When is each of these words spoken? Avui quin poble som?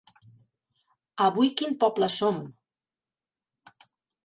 Avui 1.25 1.51
quin 1.61 1.77
poble 1.85 2.11
som? 2.15 2.41